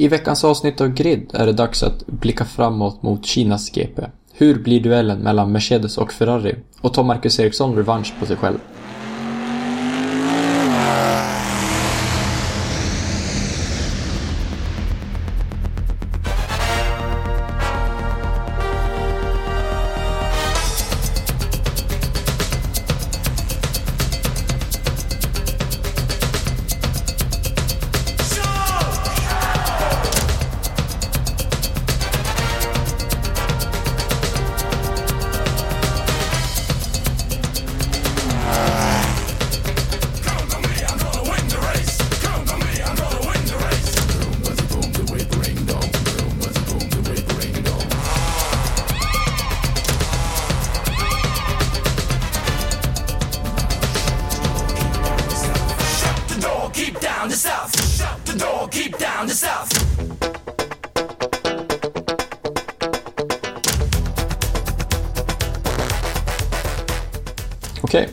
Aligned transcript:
I 0.00 0.08
veckans 0.08 0.44
avsnitt 0.44 0.80
av 0.80 0.88
Grid 0.88 1.30
är 1.34 1.46
det 1.46 1.52
dags 1.52 1.82
att 1.82 2.06
blicka 2.06 2.44
framåt 2.44 3.02
mot 3.02 3.26
Kinas 3.26 3.70
GP. 3.70 4.02
Hur 4.32 4.62
blir 4.62 4.80
duellen 4.80 5.18
mellan 5.18 5.52
Mercedes 5.52 5.98
och 5.98 6.12
Ferrari? 6.12 6.54
Och 6.80 6.94
tar 6.94 7.04
Marcus 7.04 7.40
Ericsson 7.40 7.76
revansch 7.76 8.14
på 8.20 8.26
sig 8.26 8.36
själv? 8.36 8.58
Okej. 67.88 68.08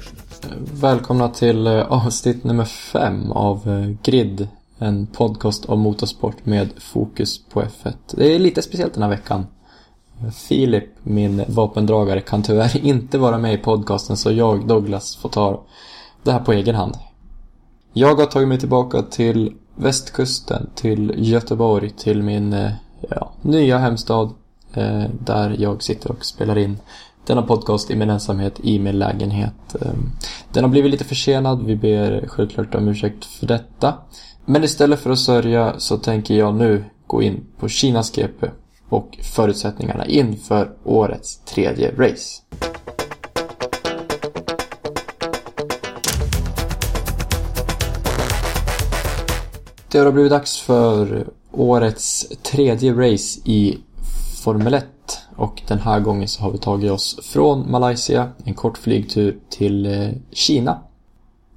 Välkomna 0.74 1.30
till 1.30 1.68
eh, 1.68 1.92
avsnitt 1.92 2.44
nummer 2.44 2.66
fem 2.66 3.32
av 3.32 3.70
eh, 3.70 3.90
Grid. 4.04 4.48
En 4.80 5.08
podcast 5.08 5.66
om 5.66 5.80
motorsport 5.80 6.46
med 6.46 6.70
fokus 6.78 7.46
på 7.46 7.62
F1. 7.62 7.94
Det 8.12 8.36
är 8.36 8.40
lite 8.40 8.62
speciellt 8.62 8.94
den 8.94 9.04
här 9.04 9.10
veckan. 9.10 9.48
Filip, 10.34 10.90
min 11.04 11.44
vapendragare, 11.48 12.22
kan 12.22 12.44
tyvärr 12.44 12.78
inte 12.86 13.18
vara 13.18 13.38
med 13.38 13.54
i 13.54 13.58
podcasten 13.58 14.18
så 14.18 14.32
jag, 14.32 14.68
Douglas, 14.68 15.16
får 15.16 15.30
ta 15.30 15.64
det 16.24 16.32
här 16.32 16.40
på 16.40 16.54
egen 16.54 16.76
hand. 16.76 16.96
Jag 17.94 18.16
har 18.16 18.26
tagit 18.26 18.48
mig 18.48 18.60
tillbaka 18.60 19.02
till 19.02 19.54
västkusten, 19.76 20.70
till 20.76 21.14
Göteborg, 21.18 21.90
till 21.90 22.24
min 22.24 22.54
eh, 22.54 22.72
ja, 23.10 23.32
nya 23.42 23.78
hemstad. 23.78 24.34
Där 25.20 25.56
jag 25.60 25.84
sitter 25.84 26.12
och 26.12 26.26
spelar 26.26 26.58
in 26.58 26.78
denna 27.26 27.42
podcast 27.42 27.92
i 27.92 27.96
min 27.96 28.10
ensamhet 28.10 28.60
i 28.64 28.80
min 28.80 29.00
lägenhet. 29.00 29.76
Ehm, 29.82 30.12
den 30.54 30.64
har 30.64 30.72
blivit 30.72 30.92
lite 30.92 31.04
försenad, 31.04 31.66
vi 31.66 31.76
ber 31.76 32.28
självklart 32.28 32.76
om 32.76 32.88
ursäkt 32.88 33.26
för 33.26 33.48
detta. 33.48 33.94
Men 34.46 34.64
istället 34.64 35.00
för 35.00 35.10
att 35.10 35.20
sörja 35.20 35.74
så 35.78 35.98
tänker 35.98 36.36
jag 36.36 36.56
nu 36.56 36.84
gå 37.08 37.22
in 37.22 37.46
på 37.60 37.68
Kinas 37.70 38.12
GP 38.12 38.48
och 38.90 39.18
förutsättningarna 39.22 40.06
inför 40.06 40.72
årets 40.84 41.38
tredje 41.46 41.92
race. 41.92 42.42
Det 49.92 50.00
har 50.00 50.12
blivit 50.12 50.32
dags 50.32 50.58
för 50.58 51.28
årets 51.52 52.28
tredje 52.44 52.94
race 52.94 53.40
i 53.46 53.78
Formel 54.44 54.74
1 54.74 54.95
och 55.36 55.62
den 55.68 55.80
här 55.80 56.00
gången 56.00 56.28
så 56.28 56.42
har 56.42 56.52
vi 56.52 56.58
tagit 56.58 56.92
oss 56.92 57.20
från 57.24 57.72
Malaysia, 57.72 58.30
en 58.44 58.54
kort 58.54 58.78
flygtur 58.78 59.38
till 59.50 59.86
eh, 59.86 60.10
Kina. 60.32 60.80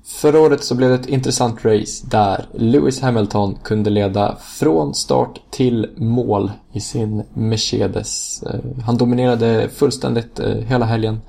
Förra 0.05 0.41
året 0.41 0.65
så 0.65 0.75
blev 0.75 0.89
det 0.91 0.95
ett 0.95 1.09
intressant 1.09 1.65
race 1.65 2.07
där 2.11 2.47
Lewis 2.55 3.01
Hamilton 3.01 3.59
kunde 3.63 3.91
leda 3.91 4.37
från 4.37 4.95
start 4.95 5.41
till 5.51 5.87
mål 5.97 6.51
i 6.73 6.81
sin 6.81 7.23
Mercedes. 7.35 8.43
Eh, 8.43 8.61
han 8.85 8.97
dominerade 8.97 9.69
fullständigt 9.69 10.41
eh, 10.41 10.55
hela 10.55 10.87
helgen. 10.87 11.21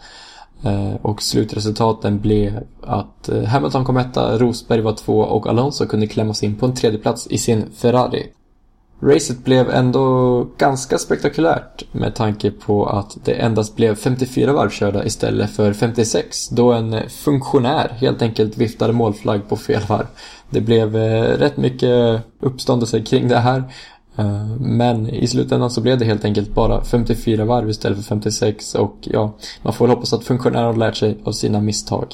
Och 1.01 1.21
slutresultaten 1.23 2.19
blev 2.19 2.63
att 2.81 3.29
Hamilton 3.47 3.85
kom 3.85 3.97
etta, 3.97 4.37
Rosberg 4.37 4.81
var 4.81 4.93
två 4.93 5.19
och 5.19 5.47
Alonso 5.47 5.85
kunde 5.85 6.07
klämma 6.07 6.33
sig 6.33 6.49
in 6.49 6.55
på 6.55 6.65
en 6.65 6.75
tredje 6.75 6.99
plats 6.99 7.27
i 7.27 7.37
sin 7.37 7.65
Ferrari. 7.75 8.27
Racet 9.01 9.43
blev 9.43 9.69
ändå 9.69 10.47
ganska 10.57 10.97
spektakulärt 10.97 11.83
med 11.91 12.15
tanke 12.15 12.51
på 12.51 12.85
att 12.85 13.17
det 13.23 13.31
endast 13.31 13.75
blev 13.75 13.95
54 13.95 14.53
varv 14.53 14.69
körda 14.69 15.05
istället 15.05 15.49
för 15.49 15.73
56 15.73 16.49
då 16.49 16.71
en 16.71 17.09
funktionär 17.09 17.91
helt 17.97 18.21
enkelt 18.21 18.57
viftade 18.57 18.93
målflagg 18.93 19.49
på 19.49 19.55
fel 19.55 19.81
varv. 19.87 20.07
Det 20.49 20.61
blev 20.61 20.95
eh, 20.95 21.37
rätt 21.37 21.57
mycket 21.57 22.21
uppståndelse 22.39 23.01
kring 23.01 23.27
det 23.27 23.37
här 23.37 23.63
eh, 24.15 24.45
Men 24.59 25.09
i 25.09 25.27
slutändan 25.27 25.71
så 25.71 25.81
blev 25.81 25.97
det 25.97 26.05
helt 26.05 26.25
enkelt 26.25 26.53
bara 26.53 26.83
54 26.83 27.45
varv 27.45 27.69
istället 27.69 27.97
för 27.97 28.03
56 28.03 28.75
och 28.75 28.97
ja, 29.01 29.33
man 29.61 29.73
får 29.73 29.87
väl 29.87 29.95
hoppas 29.95 30.13
att 30.13 30.23
funktionären 30.23 30.65
har 30.65 30.73
lärt 30.73 30.95
sig 30.95 31.17
av 31.23 31.31
sina 31.31 31.61
misstag. 31.61 32.07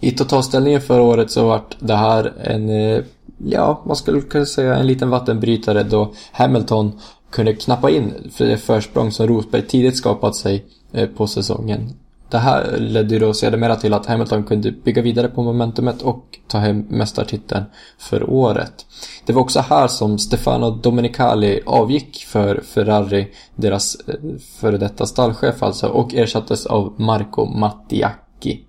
I 0.00 0.10
totalställningen 0.10 0.80
förra 0.80 1.02
året 1.02 1.30
så 1.30 1.46
vart 1.46 1.76
det 1.78 1.94
här 1.96 2.32
en, 2.40 2.70
eh, 2.70 3.02
ja, 3.44 3.82
man 3.86 3.96
skulle 3.96 4.20
kunna 4.20 4.46
säga 4.46 4.76
en 4.76 4.86
liten 4.86 5.10
vattenbrytare 5.10 5.82
då 5.82 6.12
Hamilton 6.32 7.00
kunde 7.30 7.54
knappa 7.54 7.90
in 7.90 8.30
för 8.32 8.44
det 8.44 8.56
försprång 8.56 9.10
som 9.12 9.26
Rosberg 9.26 9.66
tidigt 9.66 9.96
skapat 9.96 10.36
sig 10.36 10.64
eh, 10.92 11.08
på 11.08 11.26
säsongen. 11.26 11.92
Det 12.30 12.38
här 12.38 12.76
ledde 12.78 13.14
ju 13.14 13.20
då 13.20 13.34
sedermera 13.34 13.76
till 13.76 13.94
att 13.94 14.06
Hamilton 14.06 14.44
kunde 14.44 14.72
bygga 14.72 15.02
vidare 15.02 15.28
på 15.28 15.42
momentumet 15.42 16.02
och 16.02 16.38
ta 16.48 16.58
hem 16.58 16.86
mästartiteln 16.88 17.64
för 17.98 18.30
året. 18.30 18.86
Det 19.26 19.32
var 19.32 19.42
också 19.42 19.60
här 19.60 19.88
som 19.88 20.18
Stefano 20.18 20.70
Domenicali 20.70 21.60
avgick 21.66 22.24
för 22.28 22.60
Ferrari, 22.60 23.26
deras 23.56 23.96
eh, 24.08 24.14
före 24.60 24.78
detta 24.78 25.06
stallchef 25.06 25.62
alltså, 25.62 25.86
och 25.86 26.14
ersattes 26.14 26.66
av 26.66 26.94
Marco 26.96 27.44
Mattiacchi. 27.44 28.64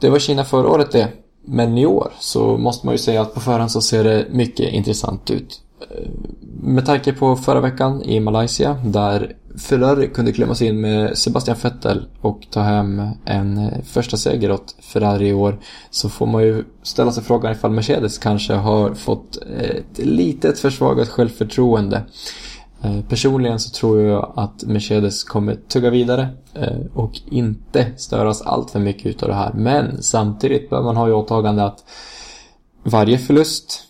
Det 0.00 0.10
var 0.10 0.18
Kina 0.18 0.44
förra 0.44 0.68
året 0.68 0.92
det. 0.92 1.08
Men 1.44 1.78
i 1.78 1.86
år 1.86 2.12
så 2.20 2.56
måste 2.56 2.86
man 2.86 2.94
ju 2.94 2.98
säga 2.98 3.20
att 3.20 3.34
på 3.34 3.40
förhand 3.40 3.70
så 3.70 3.80
ser 3.80 4.04
det 4.04 4.26
mycket 4.30 4.72
intressant 4.72 5.30
ut. 5.30 5.60
Eh, 5.80 6.08
med 6.62 6.86
tanke 6.86 7.12
på 7.12 7.36
förra 7.36 7.60
veckan 7.60 8.02
i 8.02 8.20
Malaysia 8.20 8.76
där 8.84 9.36
Ferrari 9.58 10.08
kunde 10.08 10.32
klämma 10.32 10.54
sig 10.54 10.68
in 10.68 10.80
med 10.80 11.18
Sebastian 11.18 11.56
Vettel 11.62 12.06
och 12.20 12.40
ta 12.50 12.60
hem 12.60 13.02
en 13.24 13.70
första 13.84 14.16
seger 14.16 14.50
åt 14.50 14.76
Ferrari 14.80 15.28
i 15.28 15.32
år 15.32 15.58
så 15.90 16.08
får 16.08 16.26
man 16.26 16.42
ju 16.42 16.64
ställa 16.82 17.12
sig 17.12 17.24
frågan 17.24 17.52
ifall 17.52 17.70
Mercedes 17.70 18.18
kanske 18.18 18.54
har 18.54 18.94
fått 18.94 19.36
ett 19.36 19.98
litet 19.98 20.58
försvagat 20.58 21.08
självförtroende. 21.08 22.02
Eh, 22.82 23.00
personligen 23.08 23.60
så 23.60 23.70
tror 23.70 24.02
jag 24.02 24.32
att 24.36 24.62
Mercedes 24.62 25.24
kommer 25.24 25.54
tugga 25.54 25.90
vidare 25.90 26.28
eh, 26.54 26.78
och 26.94 27.20
inte 27.30 27.92
störas 27.96 28.42
allt 28.42 28.70
för 28.70 28.80
mycket 28.80 29.06
utav 29.06 29.28
det 29.28 29.34
här. 29.34 29.52
Men 29.52 30.02
samtidigt 30.02 30.70
bör 30.70 30.82
man 30.82 30.96
ha 30.96 31.08
i 31.08 31.12
åtagande 31.12 31.64
att 31.64 31.84
varje 32.82 33.18
förlust 33.18 33.82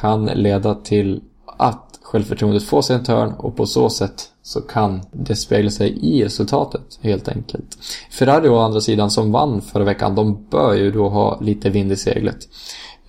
kan 0.00 0.24
leda 0.24 0.74
till 0.74 1.20
att 1.58 1.98
självförtroendet 2.02 2.64
får 2.64 2.82
sig 2.82 2.96
en 2.96 3.04
törn 3.04 3.32
och 3.32 3.56
på 3.56 3.66
så 3.66 3.90
sätt 3.90 4.30
så 4.42 4.60
kan 4.60 5.02
det 5.12 5.36
spegla 5.36 5.70
sig 5.70 5.98
i 5.98 6.24
resultatet 6.24 6.98
helt 7.00 7.28
enkelt. 7.28 7.78
Ferrari 8.10 8.48
å 8.48 8.58
andra 8.58 8.80
sidan 8.80 9.10
som 9.10 9.32
vann 9.32 9.60
förra 9.60 9.84
veckan, 9.84 10.14
de 10.14 10.46
bör 10.50 10.74
ju 10.74 10.90
då 10.90 11.08
ha 11.08 11.40
lite 11.40 11.70
vind 11.70 11.92
i 11.92 11.96
seglet. 11.96 12.48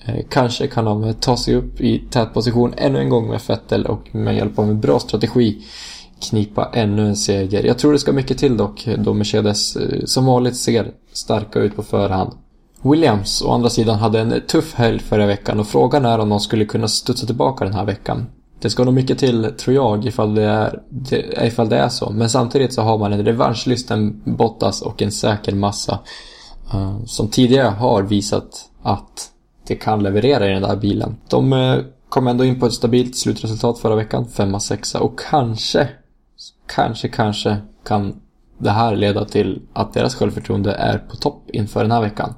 Eh, 0.05 0.25
kanske 0.29 0.67
kan 0.67 0.85
de 0.85 1.13
ta 1.13 1.37
sig 1.37 1.55
upp 1.55 1.81
i 1.81 1.99
tät 2.09 2.33
position 2.33 2.73
ännu 2.77 2.99
en 2.99 3.09
gång 3.09 3.29
med 3.29 3.41
Vettel 3.47 3.85
och 3.85 4.15
med 4.15 4.35
hjälp 4.35 4.59
av 4.59 4.69
en 4.69 4.79
bra 4.79 4.99
strategi 4.99 5.65
knipa 6.19 6.69
ännu 6.73 7.07
en 7.07 7.15
seger. 7.15 7.63
Jag 7.63 7.77
tror 7.77 7.93
det 7.93 7.99
ska 7.99 8.11
mycket 8.11 8.37
till 8.37 8.57
dock 8.57 8.87
då 8.97 9.13
Mercedes 9.13 9.75
eh, 9.75 10.05
som 10.05 10.25
vanligt 10.25 10.55
ser 10.55 10.91
starka 11.13 11.59
ut 11.59 11.75
på 11.75 11.83
förhand. 11.83 12.31
Williams 12.81 13.41
å 13.41 13.51
andra 13.51 13.69
sidan 13.69 13.99
hade 13.99 14.19
en 14.19 14.41
tuff 14.47 14.73
helg 14.73 14.99
förra 14.99 15.25
veckan 15.25 15.59
och 15.59 15.67
frågan 15.67 16.05
är 16.05 16.19
om 16.19 16.29
de 16.29 16.39
skulle 16.39 16.65
kunna 16.65 16.87
studsa 16.87 17.25
tillbaka 17.25 17.65
den 17.65 17.73
här 17.73 17.85
veckan. 17.85 18.25
Det 18.61 18.69
ska 18.69 18.83
nog 18.83 18.93
mycket 18.93 19.19
till, 19.19 19.51
tror 19.57 19.75
jag, 19.75 20.05
ifall 20.05 20.35
det 20.35 20.43
är, 20.43 20.81
ifall 21.43 21.69
det 21.69 21.77
är 21.77 21.89
så. 21.89 22.09
Men 22.09 22.29
samtidigt 22.29 22.73
så 22.73 22.81
har 22.81 22.97
man 22.97 23.13
en 23.13 23.25
revanschlysten 23.25 24.21
Bottas 24.25 24.81
och 24.81 25.01
en 25.01 25.11
säker 25.11 25.55
massa 25.55 25.99
eh, 26.73 27.03
som 27.05 27.27
tidigare 27.27 27.67
har 27.67 28.03
visat 28.03 28.69
att 28.83 29.31
det 29.67 29.75
kan 29.75 30.03
leverera 30.03 30.47
i 30.47 30.53
den 30.53 30.61
där 30.61 30.75
bilen. 30.75 31.17
De 31.29 31.53
eh, 31.53 31.79
kom 32.09 32.27
ändå 32.27 32.45
in 32.45 32.59
på 32.59 32.65
ett 32.65 32.73
stabilt 32.73 33.17
slutresultat 33.17 33.79
förra 33.79 33.95
veckan, 33.95 34.25
5-6 34.25 34.97
och 34.97 35.19
kanske, 35.29 35.89
kanske, 36.67 37.07
kanske 37.07 37.57
kan 37.83 38.21
det 38.57 38.69
här 38.69 38.95
leda 38.95 39.25
till 39.25 39.61
att 39.73 39.93
deras 39.93 40.15
självförtroende 40.15 40.73
är 40.73 40.97
på 40.97 41.15
topp 41.15 41.49
inför 41.53 41.81
den 41.81 41.91
här 41.91 42.01
veckan. 42.01 42.33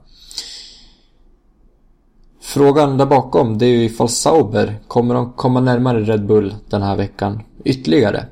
Frågan 2.42 2.98
där 2.98 3.06
bakom 3.06 3.58
det 3.58 3.66
är 3.66 3.70
ju 3.70 3.84
ifall 3.84 4.10
Sauber 4.10 4.80
kommer 4.88 5.16
de 5.16 5.34
komma 5.34 5.60
närmare 5.60 6.02
Red 6.02 6.26
Bull 6.26 6.56
den 6.70 6.82
här 6.82 6.96
veckan 6.96 7.44
ytterligare. 7.64 8.26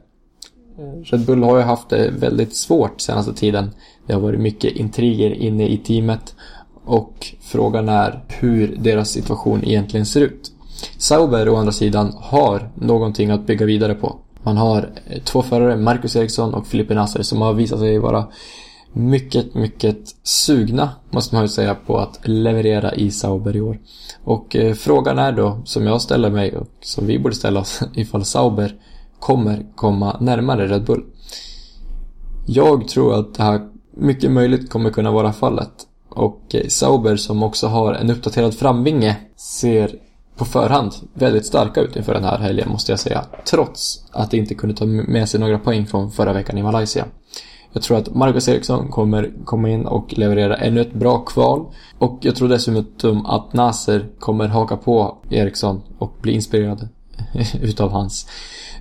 Red 1.03 1.25
Bull 1.25 1.43
har 1.43 1.57
ju 1.57 1.63
haft 1.63 1.89
det 1.89 2.11
väldigt 2.11 2.55
svårt 2.55 3.01
senaste 3.01 3.33
tiden. 3.33 3.71
Det 4.07 4.13
har 4.13 4.21
varit 4.21 4.39
mycket 4.39 4.73
intriger 4.73 5.31
inne 5.31 5.67
i 5.67 5.77
teamet 5.77 6.35
och 6.85 7.27
frågan 7.41 7.89
är 7.89 8.23
hur 8.27 8.75
deras 8.79 9.09
situation 9.09 9.63
egentligen 9.63 10.05
ser 10.05 10.21
ut. 10.21 10.51
Sauber 10.97 11.49
å 11.49 11.55
andra 11.55 11.71
sidan 11.71 12.13
har 12.17 12.69
någonting 12.75 13.31
att 13.31 13.47
bygga 13.47 13.65
vidare 13.65 13.95
på. 13.95 14.15
Man 14.43 14.57
har 14.57 14.89
eh, 15.05 15.21
två 15.23 15.41
förare, 15.41 15.77
Marcus 15.77 16.15
Eriksson 16.15 16.53
och 16.53 16.67
Filipe 16.67 16.93
Nasser, 16.93 17.23
som 17.23 17.41
har 17.41 17.53
visat 17.53 17.79
sig 17.79 17.99
vara 17.99 18.27
mycket, 18.93 19.53
mycket 19.53 20.15
sugna, 20.23 20.89
måste 21.09 21.35
man 21.35 21.43
ju 21.43 21.47
säga, 21.47 21.75
på 21.75 21.97
att 21.97 22.19
leverera 22.23 22.93
i 22.93 23.11
Sauber 23.11 23.55
i 23.55 23.61
år. 23.61 23.79
Och 24.23 24.55
eh, 24.55 24.73
frågan 24.73 25.19
är 25.19 25.31
då, 25.31 25.61
som 25.65 25.87
jag 25.87 26.01
ställer 26.01 26.29
mig 26.29 26.57
och 26.57 26.67
som 26.81 27.07
vi 27.07 27.19
borde 27.19 27.35
ställa 27.35 27.59
oss, 27.59 27.81
ifall 27.93 28.25
Sauber 28.25 28.75
kommer 29.19 29.65
komma 29.75 30.17
närmare 30.19 30.67
Red 30.67 30.83
Bull. 30.83 31.03
Jag 32.45 32.87
tror 32.87 33.19
att 33.19 33.33
det 33.33 33.43
här 33.43 33.61
mycket 33.97 34.31
möjligt 34.31 34.69
kommer 34.69 34.89
kunna 34.89 35.11
vara 35.11 35.33
fallet. 35.33 35.71
Och 36.15 36.55
Sauber 36.67 37.15
som 37.15 37.43
också 37.43 37.67
har 37.67 37.93
en 37.93 38.09
uppdaterad 38.09 38.53
framvinge 38.53 39.17
ser 39.35 39.95
på 40.37 40.45
förhand 40.45 40.93
väldigt 41.13 41.45
starka 41.45 41.81
ut 41.81 41.95
inför 41.95 42.13
den 42.13 42.23
här 42.23 42.37
helgen 42.37 42.69
måste 42.69 42.91
jag 42.91 42.99
säga. 42.99 43.25
Trots 43.49 44.05
att 44.11 44.31
de 44.31 44.37
inte 44.37 44.55
kunde 44.55 44.75
ta 44.75 44.85
med 44.85 45.29
sig 45.29 45.39
några 45.39 45.59
poäng 45.59 45.85
från 45.85 46.11
förra 46.11 46.33
veckan 46.33 46.57
i 46.57 46.63
Malaysia. 46.63 47.05
Jag 47.73 47.83
tror 47.83 47.97
att 47.97 48.15
Marcus 48.15 48.47
Eriksson 48.47 48.87
kommer 48.87 49.31
komma 49.45 49.69
in 49.69 49.85
och 49.85 50.17
leverera 50.17 50.55
ännu 50.55 50.81
ett 50.81 50.93
bra 50.93 51.19
kval. 51.19 51.65
Och 51.97 52.19
jag 52.21 52.35
tror 52.35 52.49
dessutom 52.49 53.25
att 53.25 53.53
Naser 53.53 54.05
kommer 54.19 54.47
haka 54.47 54.77
på 54.77 55.17
Eriksson 55.29 55.81
och 55.97 56.13
bli 56.21 56.31
inspirerad 56.31 56.89
utav 57.61 57.91
hans 57.91 58.27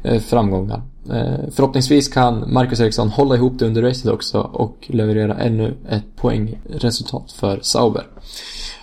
eh, 0.03 0.21
framgångar. 0.21 0.83
Eh, 1.11 1.51
förhoppningsvis 1.51 2.09
kan 2.09 2.53
Marcus 2.53 2.81
Eriksson 2.81 3.09
hålla 3.09 3.35
ihop 3.35 3.59
det 3.59 3.67
under 3.67 3.83
racet 3.83 4.11
också 4.11 4.41
och 4.41 4.77
leverera 4.87 5.35
ännu 5.35 5.75
ett 5.89 6.17
poängresultat 6.17 7.33
för 7.33 7.59
Sauber. 7.63 8.07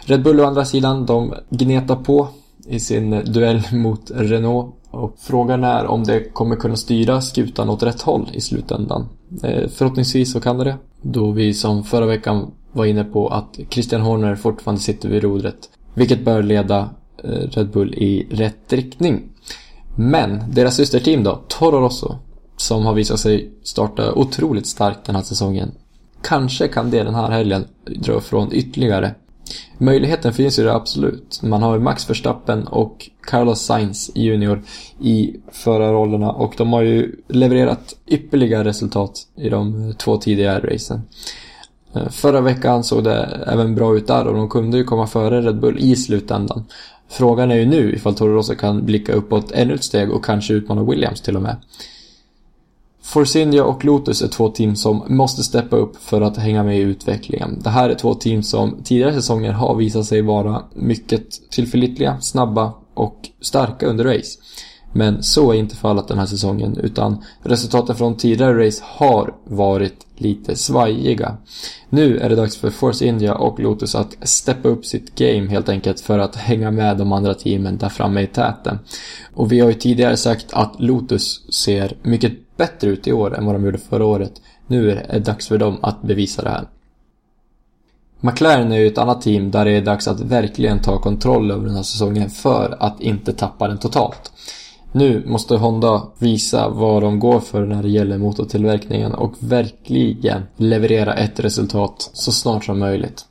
Red 0.06 0.24
Bull 0.24 0.40
å 0.40 0.46
andra 0.46 0.66
sidan, 0.66 1.06
de 1.06 1.34
gnetar 1.50 1.96
på 1.96 2.28
i 2.68 2.80
sin 2.80 3.10
duell 3.26 3.62
mot 3.72 4.12
Renault 4.16 4.76
och 4.92 5.16
frågan 5.20 5.64
är 5.64 5.86
om 5.86 6.04
det 6.04 6.34
kommer 6.34 6.56
kunna 6.56 6.76
styra 6.76 7.22
skutan 7.22 7.70
åt 7.70 7.84
rätt 7.84 8.02
håll 8.02 8.30
i 8.34 8.42
slutändan. 8.42 9.10
Eh, 9.44 9.70
förhoppningsvis 9.70 10.32
så 10.32 10.40
kan 10.40 10.58
det 10.58 10.64
det. 10.64 10.78
Då 11.02 11.32
vi 11.32 11.54
som 11.54 11.84
förra 11.84 12.06
veckan 12.06 12.52
var 12.72 12.86
inne 12.86 13.04
på 13.04 13.28
att 13.28 13.60
Christian 13.70 14.02
Horner 14.02 14.36
fortfarande 14.36 14.82
sitter 14.82 15.10
vid 15.10 15.24
rodret. 15.24 15.70
Vilket 15.94 16.26
bör 16.26 16.44
leda 16.44 16.90
eh, 17.24 17.30
Red 17.30 17.70
Bull 17.70 17.94
i 17.94 18.28
rätt 18.30 18.74
riktning. 18.74 19.22
Men 19.96 20.44
deras 20.48 20.76
systerteam 20.76 21.24
då, 21.24 21.42
Toro 21.48 21.80
Rosso, 21.80 22.16
som 22.58 22.86
har 22.86 22.94
visat 22.94 23.20
sig 23.20 23.52
starta 23.64 24.14
otroligt 24.14 24.68
starkt 24.68 25.06
den 25.06 25.16
här 25.16 25.24
säsongen. 25.24 25.72
Kanske 26.24 26.68
kan 26.68 26.92
det 26.92 27.04
den 27.04 27.16
här 27.16 27.32
helgen 27.32 27.66
dra 27.86 28.18
ifrån 28.18 28.50
ytterligare. 28.52 29.16
Möjligheten 29.78 30.34
finns 30.34 30.60
ju 30.60 30.64
det 30.64 30.74
absolut. 30.74 31.40
Man 31.44 31.64
har 31.64 31.80
Max 31.80 32.10
Verstappen 32.10 32.68
och 32.68 33.10
Carlos 33.22 33.62
Sainz 33.62 34.12
Junior 34.16 34.64
i 35.00 35.36
förarrollerna 35.52 36.32
och 36.32 36.54
de 36.58 36.74
har 36.74 36.82
ju 36.82 37.16
levererat 37.28 37.96
ypperliga 38.08 38.64
resultat 38.64 39.28
i 39.36 39.50
de 39.50 39.94
två 39.98 40.18
tidigare 40.18 40.74
racen. 40.74 41.02
Eh, 41.94 42.10
förra 42.10 42.42
veckan 42.42 42.84
såg 42.84 43.04
det 43.04 43.44
även 43.48 43.76
bra 43.76 43.98
ut 43.98 44.08
där 44.08 44.28
och 44.28 44.34
de 44.34 44.50
kunde 44.50 44.78
ju 44.78 44.84
komma 44.84 45.08
före 45.08 45.42
Red 45.42 45.60
Bull 45.60 45.80
i 45.80 45.96
slutändan. 45.96 46.66
Frågan 47.12 47.52
är 47.52 47.56
ju 47.56 47.66
nu 47.66 47.96
ifall 47.96 48.16
Toro 48.16 48.34
Rosso 48.34 48.56
kan 48.56 48.86
blicka 48.86 49.14
uppåt 49.14 49.52
ännu 49.52 49.74
ett 49.74 49.84
steg 49.84 50.12
och 50.12 50.26
kanske 50.26 50.54
utmana 50.54 50.84
Williams 50.84 51.22
till 51.22 51.36
och 51.36 51.42
med. 51.42 51.56
Force 53.04 53.62
och 53.62 53.86
Lotus 53.86 54.22
är 54.22 54.28
två 54.28 54.50
team 54.50 54.76
som 54.76 55.04
måste 55.08 55.44
steppa 55.44 55.76
upp 55.76 55.98
för 55.98 56.22
att 56.22 56.38
hänga 56.38 56.64
med 56.64 56.78
i 56.78 56.82
utvecklingen. 56.82 57.60
Det 57.64 57.70
här 57.70 57.90
är 57.90 57.96
två 57.96 58.16
team 58.16 58.44
som 58.44 58.84
tidigare 58.84 59.14
säsonger 59.14 59.52
har 59.52 59.76
visat 59.76 60.06
sig 60.06 60.22
vara 60.22 60.64
mycket 60.74 61.50
tillförlitliga, 61.50 62.22
snabba 62.22 62.74
och 62.94 63.30
starka 63.42 63.86
under 63.86 64.04
race. 64.04 64.40
Men 64.94 65.24
så 65.24 65.52
är 65.52 65.56
inte 65.56 65.76
fallet 65.76 66.08
den 66.08 66.20
här 66.20 66.26
säsongen 66.26 66.78
utan 66.78 67.24
resultaten 67.44 67.96
från 67.96 68.18
tidigare 68.18 68.68
race 68.68 68.84
har 68.86 69.36
varit 69.44 70.06
lite 70.16 70.56
svajiga. 70.56 71.38
Nu 71.90 72.18
är 72.18 72.30
det 72.30 72.36
dags 72.36 72.58
för 72.58 72.70
Force 72.70 73.06
India 73.06 73.36
och 73.36 73.60
Lotus 73.60 73.96
att 73.96 74.16
steppa 74.22 74.70
upp 74.70 74.86
sitt 74.86 75.16
game 75.16 75.48
helt 75.50 75.70
enkelt 75.70 76.00
för 76.00 76.20
att 76.20 76.36
hänga 76.36 76.72
med 76.72 76.98
de 76.98 77.12
andra 77.12 77.34
teamen 77.34 77.78
där 77.78 77.90
framme 77.90 78.22
i 78.22 78.28
täten. 78.28 78.80
Och 79.34 79.52
vi 79.52 79.60
har 79.60 79.68
ju 79.68 79.74
tidigare 79.74 80.18
sagt 80.18 80.54
att 80.54 80.76
Lotus 80.80 81.54
ser 81.54 81.98
mycket 82.02 82.58
bättre 82.58 82.90
ut 82.90 83.08
i 83.08 83.14
år 83.14 83.38
än 83.38 83.46
vad 83.46 83.56
de 83.56 83.66
gjorde 83.66 83.78
förra 83.78 84.06
året. 84.06 84.34
Nu 84.68 84.92
är 84.92 85.08
det 85.14 85.20
dags 85.20 85.48
för 85.48 85.58
dem 85.58 85.78
att 85.82 86.02
bevisa 86.02 86.42
det 86.42 86.50
här. 86.50 86.68
McLaren 88.20 88.72
är 88.72 88.78
ju 88.78 88.88
ett 88.88 88.98
annat 88.98 89.22
team 89.22 89.52
där 89.52 89.66
det 89.66 89.72
är 89.72 89.82
dags 89.82 90.08
att 90.08 90.20
verkligen 90.20 90.82
ta 90.82 91.00
kontroll 91.00 91.52
över 91.52 91.66
den 91.66 91.76
här 91.76 91.84
säsongen 91.84 92.30
för 92.30 92.78
att 92.80 93.02
inte 93.02 93.34
tappa 93.34 93.68
den 93.68 93.78
totalt. 93.78 94.32
Nu 94.94 95.24
måste 95.26 95.56
Honda 95.56 96.08
visa 96.20 96.70
vad 96.70 97.04
de 97.04 97.20
går 97.20 97.40
för 97.40 97.66
när 97.66 97.84
det 97.84 97.90
gäller 97.90 98.18
motortillverkningen 98.18 99.14
och 99.14 99.34
verkligen 99.40 100.42
leverera 100.58 101.14
ett 101.14 101.40
resultat 101.40 102.10
så 102.14 102.32
snart 102.32 102.66
som 102.66 102.80
möjligt. 102.80 103.26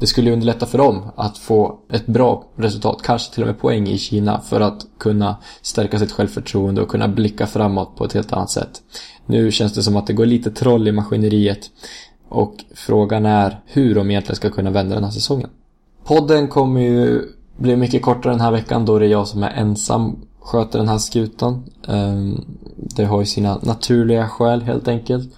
Det 0.00 0.06
skulle 0.06 0.32
underlätta 0.32 0.66
för 0.66 0.78
dem 0.78 1.02
att 1.16 1.38
få 1.38 1.78
ett 1.92 2.06
bra 2.06 2.44
resultat, 2.56 3.02
kanske 3.02 3.34
till 3.34 3.42
och 3.42 3.46
med 3.46 3.58
poäng 3.58 3.88
i 3.88 3.98
Kina 3.98 4.40
för 4.40 4.60
att 4.60 4.86
kunna 4.98 5.36
stärka 5.62 5.98
sitt 5.98 6.12
självförtroende 6.12 6.82
och 6.82 6.88
kunna 6.88 7.08
blicka 7.08 7.46
framåt 7.46 7.96
på 7.96 8.04
ett 8.04 8.12
helt 8.12 8.32
annat 8.32 8.50
sätt. 8.50 8.82
Nu 9.26 9.50
känns 9.50 9.74
det 9.74 9.82
som 9.82 9.96
att 9.96 10.06
det 10.06 10.12
går 10.12 10.26
lite 10.26 10.50
troll 10.50 10.88
i 10.88 10.92
maskineriet 10.92 11.70
och 12.28 12.54
frågan 12.74 13.26
är 13.26 13.60
hur 13.66 13.94
de 13.94 14.10
egentligen 14.10 14.36
ska 14.36 14.50
kunna 14.50 14.70
vända 14.70 14.94
den 14.94 15.04
här 15.04 15.10
säsongen. 15.10 15.50
Podden 16.04 16.48
kommer 16.48 16.80
ju 16.80 17.22
bli 17.56 17.76
mycket 17.76 18.02
kortare 18.02 18.32
den 18.32 18.40
här 18.40 18.50
veckan 18.50 18.84
då 18.84 18.98
det 18.98 19.06
är 19.06 19.10
jag 19.10 19.28
som 19.28 19.42
är 19.42 19.50
ensam 19.50 20.16
sköter 20.44 20.78
den 20.78 20.88
här 20.88 20.98
skutan. 20.98 21.64
Ehm, 21.88 22.44
det 22.76 23.04
har 23.04 23.20
ju 23.20 23.26
sina 23.26 23.58
naturliga 23.62 24.28
skäl 24.28 24.62
helt 24.62 24.88
enkelt. 24.88 25.34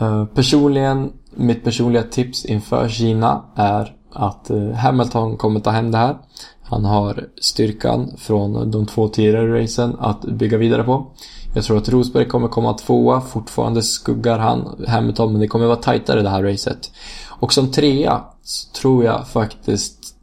Ehm, 0.00 0.26
personligen, 0.26 1.12
mitt 1.34 1.64
personliga 1.64 2.02
tips 2.02 2.44
inför 2.44 2.88
Kina 2.88 3.44
är 3.54 3.96
att 4.12 4.50
eh, 4.50 4.70
Hamilton 4.70 5.36
kommer 5.36 5.60
ta 5.60 5.70
hem 5.70 5.90
det 5.90 5.98
här. 5.98 6.16
Han 6.62 6.84
har 6.84 7.28
styrkan 7.40 8.10
från 8.18 8.70
de 8.70 8.86
två 8.86 9.08
tidigare 9.08 9.62
racen 9.62 9.96
att 9.98 10.22
bygga 10.22 10.58
vidare 10.58 10.84
på. 10.84 11.06
Jag 11.54 11.64
tror 11.64 11.76
att 11.76 11.88
Rosberg 11.88 12.28
kommer 12.28 12.48
komma 12.48 12.74
tvåa. 12.74 13.20
Fortfarande 13.20 13.82
skuggar 13.82 14.38
han 14.38 14.84
Hamilton, 14.88 15.32
men 15.32 15.40
det 15.40 15.48
kommer 15.48 15.66
vara 15.66 15.76
tajtare 15.76 16.22
det 16.22 16.28
här 16.28 16.42
racet. 16.42 16.92
Och 17.28 17.52
som 17.52 17.70
trea 17.70 18.24
så 18.42 18.72
tror 18.72 19.04
jag 19.04 19.28
faktiskt 19.28 20.16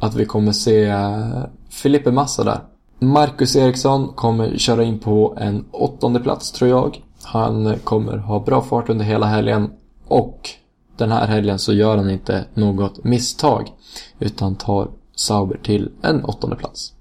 att 0.00 0.14
vi 0.14 0.24
kommer 0.24 0.52
se 0.52 0.84
eh, 0.84 1.44
Felipe 1.70 2.10
Massa 2.10 2.44
där. 2.44 2.60
Marcus 2.98 3.56
Eriksson 3.56 4.08
kommer 4.08 4.56
köra 4.56 4.84
in 4.84 4.98
på 4.98 5.36
en 5.40 5.64
åttonde 5.70 6.20
plats 6.20 6.52
tror 6.52 6.70
jag. 6.70 7.02
Han 7.22 7.74
kommer 7.84 8.16
ha 8.16 8.40
bra 8.40 8.62
fart 8.62 8.88
under 8.88 9.04
hela 9.04 9.26
helgen 9.26 9.70
och 10.08 10.50
den 10.96 11.12
här 11.12 11.26
helgen 11.26 11.58
så 11.58 11.72
gör 11.72 11.96
han 11.96 12.10
inte 12.10 12.44
något 12.54 13.04
misstag 13.04 13.72
utan 14.18 14.54
tar 14.54 14.88
Sauber 15.16 15.58
till 15.62 15.90
en 16.02 16.24
åttonde 16.24 16.56
plats. 16.56 16.92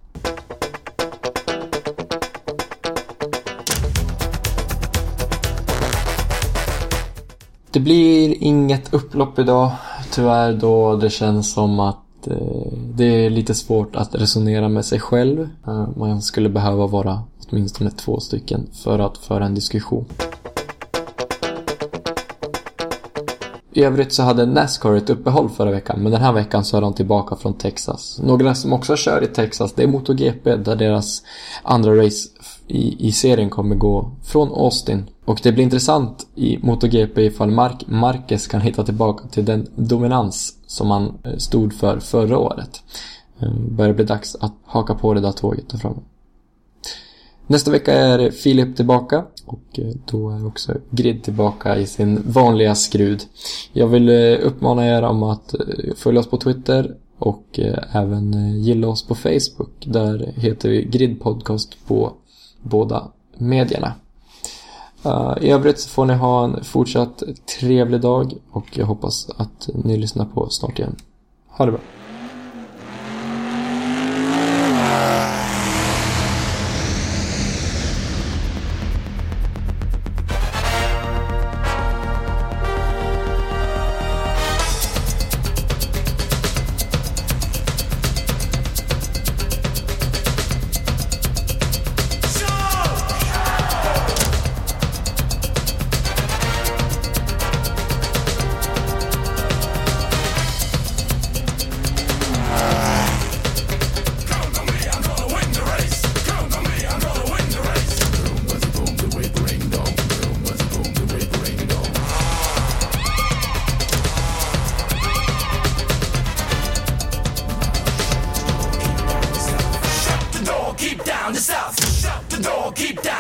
Det 7.72 7.80
blir 7.80 8.44
inget 8.44 8.94
upplopp 8.94 9.40
idag 9.40 9.72
tyvärr 10.12 10.54
då 10.54 10.96
det 10.96 11.10
känns 11.10 11.54
som 11.54 11.80
att 11.80 12.05
Eh, 12.28 12.78
det 12.96 13.26
är 13.26 13.30
lite 13.30 13.56
svårt 13.56 13.96
att 13.96 14.16
resonera 14.16 14.70
med 14.70 14.86
sig 14.86 15.00
själv. 15.00 15.50
Eh, 15.68 15.88
man 15.98 16.22
skulle 16.22 16.50
behöva 16.50 16.88
vara 16.88 17.24
åtminstone 17.50 17.92
två 17.92 18.20
stycken 18.20 18.68
för 18.84 19.00
att 19.00 19.18
föra 19.18 19.46
en 19.46 19.56
diskussion. 19.56 20.06
I 23.76 23.84
övrigt 23.84 24.14
så 24.14 24.24
hade 24.24 24.46
Nascar 24.46 24.96
ett 24.96 25.10
uppehåll 25.10 25.50
förra 25.50 25.72
veckan, 25.72 26.00
men 26.00 26.12
den 26.12 26.22
här 26.22 26.34
veckan 26.34 26.66
så 26.66 26.78
är 26.78 26.82
de 26.82 26.94
tillbaka 26.94 27.36
från 27.36 27.54
Texas. 27.54 28.20
Några 28.24 28.56
som 28.56 28.74
också 28.74 28.96
kör 28.96 29.24
i 29.24 29.28
Texas, 29.28 29.74
det 29.74 29.84
är 29.84 29.88
MotoGP 29.88 30.56
där 30.56 30.76
deras 30.76 31.24
andra 31.64 32.06
race 32.06 32.30
i, 32.68 33.08
i 33.08 33.12
serien 33.12 33.50
kommer 33.50 33.76
gå 33.76 34.12
från 34.24 34.48
Austin. 34.48 35.10
Och 35.26 35.40
det 35.44 35.52
blir 35.52 35.64
intressant 35.64 36.28
i 36.36 36.58
MotoGP 36.62 37.22
ifall 37.22 37.52
Mark 37.52 37.84
Marquez 37.88 38.48
kan 38.48 38.62
hitta 38.62 38.84
tillbaka 38.84 39.28
till 39.28 39.46
den 39.46 39.68
dominans 39.76 40.54
som 40.68 40.92
han 40.92 41.18
eh, 41.24 41.38
stod 41.38 41.74
för 41.74 42.00
förra 42.00 42.38
året. 42.38 42.82
Det 43.40 43.50
börjar 43.72 43.94
bli 43.94 44.06
dags 44.06 44.36
att 44.36 44.54
haka 44.66 44.96
på 44.96 45.14
det 45.14 45.22
där 45.22 45.32
tåget 45.32 45.70
där 45.70 45.78
framme. 45.78 46.00
Nästa 47.48 47.72
vecka 47.72 47.94
är 47.94 48.32
Filip 48.32 48.76
tillbaka 48.76 49.26
och 49.46 49.80
eh, 49.80 49.94
då 50.06 50.30
är 50.30 50.48
också 50.48 50.74
Grid 50.90 51.24
tillbaka 51.24 51.78
i 51.78 51.88
sin 51.88 52.24
vanliga 52.32 52.76
skrud. 52.76 53.24
Jag 53.74 53.88
vill 53.88 54.10
eh, 54.10 54.48
uppmana 54.48 54.88
er 54.88 55.02
om 55.02 55.24
att 55.24 55.54
eh, 55.54 55.60
följa 55.96 56.20
oss 56.20 56.30
på 56.30 56.38
Twitter 56.38 56.96
Och 57.20 57.60
även 57.92 58.34
gilla 58.62 58.88
oss 58.88 59.08
på 59.08 59.16
Facebook. 59.16 59.86
Där 59.86 60.34
heter 60.36 60.70
vi 60.70 60.84
Grid 60.84 61.22
Podcast 61.22 61.78
på 61.88 62.14
båda 62.62 63.08
medierna. 63.38 63.94
I 65.42 65.50
övrigt 65.50 65.80
så 65.80 65.90
får 65.90 66.06
ni 66.06 66.14
ha 66.14 66.44
en 66.44 66.64
fortsatt 66.64 67.24
trevlig 67.60 68.02
dag 68.02 68.34
och 68.52 68.78
jag 68.78 68.86
hoppas 68.86 69.30
att 69.38 69.70
ni 69.84 69.98
lyssnar 69.98 70.26
på 70.26 70.42
oss 70.42 70.60
snart 70.60 70.80
igen. 70.80 70.96
Ha 71.48 71.66
det 71.66 71.72
bra. 71.72 71.82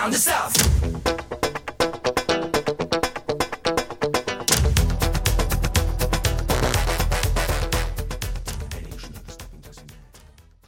Down 0.05 0.11
the 0.11 0.17
south. 0.19 0.64